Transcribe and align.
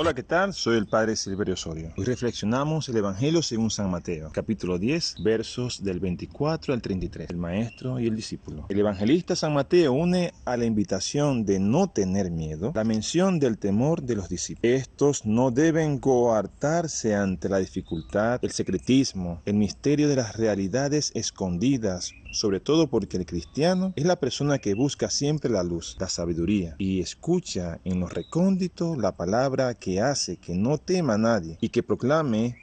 Hola, 0.00 0.14
¿qué 0.14 0.22
tal? 0.22 0.54
Soy 0.54 0.76
el 0.76 0.86
Padre 0.86 1.16
Silverio 1.16 1.54
Osorio. 1.54 1.92
Hoy 1.96 2.04
reflexionamos 2.04 2.88
el 2.88 2.98
Evangelio 2.98 3.42
según 3.42 3.68
San 3.68 3.90
Mateo, 3.90 4.30
capítulo 4.32 4.78
10, 4.78 5.16
versos 5.24 5.82
del 5.82 5.98
24 5.98 6.72
al 6.72 6.80
33, 6.80 7.28
el 7.30 7.36
maestro 7.36 7.98
y 7.98 8.06
el 8.06 8.14
discípulo. 8.14 8.66
El 8.68 8.78
evangelista 8.78 9.34
San 9.34 9.54
Mateo 9.54 9.92
une 9.92 10.32
a 10.44 10.56
la 10.56 10.66
invitación 10.66 11.44
de 11.44 11.58
no 11.58 11.90
tener 11.90 12.30
miedo 12.30 12.70
la 12.76 12.84
mención 12.84 13.40
del 13.40 13.58
temor 13.58 14.00
de 14.02 14.14
los 14.14 14.28
discípulos. 14.28 14.72
Estos 14.72 15.26
no 15.26 15.50
deben 15.50 15.98
coartarse 15.98 17.16
ante 17.16 17.48
la 17.48 17.58
dificultad, 17.58 18.38
el 18.42 18.52
secretismo, 18.52 19.42
el 19.46 19.54
misterio 19.54 20.06
de 20.06 20.14
las 20.14 20.36
realidades 20.36 21.10
escondidas 21.16 22.14
sobre 22.30 22.60
todo 22.60 22.88
porque 22.88 23.16
el 23.16 23.26
cristiano 23.26 23.92
es 23.96 24.04
la 24.04 24.16
persona 24.16 24.58
que 24.58 24.74
busca 24.74 25.10
siempre 25.10 25.50
la 25.50 25.62
luz, 25.62 25.96
la 25.98 26.08
sabiduría 26.08 26.74
y 26.78 27.00
escucha 27.00 27.80
en 27.84 28.00
los 28.00 28.12
recónditos 28.12 28.98
la 28.98 29.16
palabra 29.16 29.74
que 29.74 29.87
hace 29.96 30.36
que 30.36 30.54
no 30.54 30.78
tema 30.78 31.14
a 31.14 31.18
nadie 31.18 31.56
y 31.60 31.70
que 31.70 31.82
proclame 31.82 32.56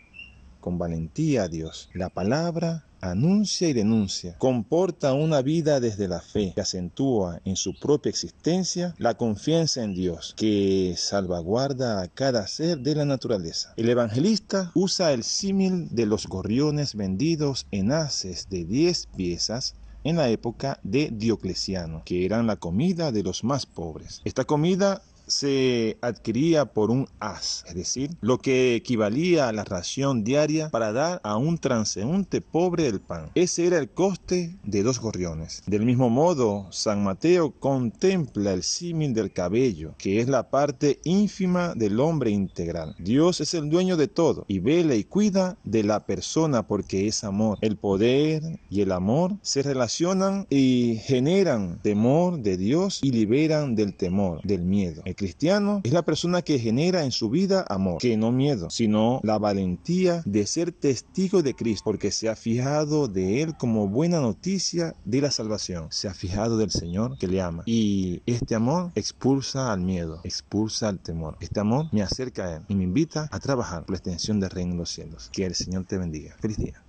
con 0.61 0.77
valentía 0.77 1.43
a 1.43 1.47
Dios. 1.47 1.89
La 1.93 2.09
palabra 2.09 2.85
anuncia 3.01 3.69
y 3.69 3.73
denuncia, 3.73 4.35
comporta 4.37 5.13
una 5.13 5.41
vida 5.41 5.79
desde 5.79 6.07
la 6.07 6.21
fe 6.21 6.53
que 6.55 6.61
acentúa 6.61 7.39
en 7.45 7.55
su 7.55 7.77
propia 7.79 8.09
existencia 8.09 8.95
la 8.97 9.15
confianza 9.15 9.83
en 9.83 9.93
Dios, 9.93 10.33
que 10.35 10.95
salvaguarda 10.97 12.01
a 12.01 12.07
cada 12.07 12.47
ser 12.47 12.79
de 12.79 12.95
la 12.95 13.05
naturaleza. 13.05 13.73
El 13.77 13.89
evangelista 13.89 14.71
usa 14.73 15.13
el 15.13 15.23
símil 15.23 15.87
de 15.91 16.05
los 16.05 16.27
gorriones 16.27 16.95
vendidos 16.95 17.67
en 17.71 17.91
haces 17.91 18.49
de 18.49 18.65
10 18.65 19.07
piezas 19.15 19.75
en 20.03 20.17
la 20.17 20.29
época 20.29 20.79
de 20.83 21.09
Diocleciano, 21.11 22.03
que 22.05 22.25
eran 22.25 22.47
la 22.47 22.55
comida 22.55 23.11
de 23.11 23.23
los 23.23 23.43
más 23.43 23.65
pobres. 23.65 24.21
Esta 24.23 24.45
comida 24.45 25.01
se 25.27 25.97
adquiría 26.01 26.65
por 26.65 26.91
un 26.91 27.07
as, 27.19 27.63
es 27.67 27.75
decir, 27.75 28.11
lo 28.21 28.39
que 28.39 28.75
equivalía 28.75 29.47
a 29.47 29.53
la 29.53 29.63
ración 29.63 30.23
diaria 30.23 30.69
para 30.69 30.91
dar 30.91 31.21
a 31.23 31.37
un 31.37 31.57
transeúnte 31.57 32.41
pobre 32.41 32.87
el 32.87 32.99
pan. 32.99 33.31
Ese 33.35 33.65
era 33.65 33.77
el 33.77 33.89
coste 33.89 34.55
de 34.63 34.83
dos 34.83 34.99
gorriones. 34.99 35.63
Del 35.65 35.85
mismo 35.85 36.09
modo, 36.09 36.67
San 36.71 37.03
Mateo 37.03 37.51
contempla 37.51 38.53
el 38.53 38.63
símil 38.63 39.13
del 39.13 39.31
cabello, 39.31 39.95
que 39.97 40.19
es 40.19 40.27
la 40.27 40.49
parte 40.49 40.99
ínfima 41.03 41.73
del 41.75 41.99
hombre 41.99 42.31
integral. 42.31 42.95
Dios 42.99 43.41
es 43.41 43.53
el 43.53 43.69
dueño 43.69 43.97
de 43.97 44.07
todo 44.07 44.45
y 44.47 44.59
vela 44.59 44.95
y 44.95 45.03
cuida 45.03 45.57
de 45.63 45.83
la 45.83 46.05
persona 46.05 46.67
porque 46.67 47.07
es 47.07 47.23
amor. 47.23 47.57
El 47.61 47.77
poder 47.77 48.59
y 48.69 48.81
el 48.81 48.91
amor 48.91 49.35
se 49.41 49.63
relacionan 49.63 50.45
y 50.49 50.99
generan 51.03 51.79
temor 51.81 52.39
de 52.39 52.57
Dios 52.57 52.99
y 53.01 53.11
liberan 53.11 53.75
del 53.75 53.95
temor, 53.95 54.41
del 54.43 54.61
miedo 54.61 55.01
cristiano 55.15 55.81
es 55.83 55.93
la 55.93 56.03
persona 56.03 56.41
que 56.41 56.59
genera 56.59 57.03
en 57.03 57.11
su 57.11 57.29
vida 57.29 57.65
amor, 57.69 57.99
que 57.99 58.17
no 58.17 58.31
miedo, 58.31 58.69
sino 58.69 59.19
la 59.23 59.37
valentía 59.37 60.21
de 60.25 60.45
ser 60.45 60.71
testigo 60.71 61.41
de 61.41 61.55
Cristo, 61.55 61.83
porque 61.85 62.11
se 62.11 62.29
ha 62.29 62.35
fijado 62.35 63.07
de 63.07 63.41
Él 63.41 63.55
como 63.57 63.87
buena 63.87 64.19
noticia 64.19 64.95
de 65.05 65.21
la 65.21 65.31
salvación. 65.31 65.87
Se 65.91 66.07
ha 66.07 66.13
fijado 66.13 66.57
del 66.57 66.71
Señor 66.71 67.17
que 67.17 67.27
le 67.27 67.41
ama. 67.41 67.63
Y 67.65 68.21
este 68.25 68.55
amor 68.55 68.91
expulsa 68.95 69.71
al 69.71 69.81
miedo, 69.81 70.21
expulsa 70.23 70.89
al 70.89 70.99
temor. 70.99 71.37
Este 71.39 71.59
amor 71.59 71.87
me 71.91 72.01
acerca 72.01 72.45
a 72.45 72.55
Él 72.57 72.61
y 72.67 72.75
me 72.75 72.83
invita 72.83 73.27
a 73.31 73.39
trabajar 73.39 73.85
por 73.85 73.91
la 73.91 73.97
extensión 73.97 74.39
del 74.39 74.49
reino 74.49 74.73
en 74.73 74.77
los 74.79 74.89
cielos. 74.89 75.29
Que 75.31 75.45
el 75.45 75.55
Señor 75.55 75.85
te 75.85 75.97
bendiga. 75.97 76.35
Feliz 76.39 76.57
día. 76.57 76.85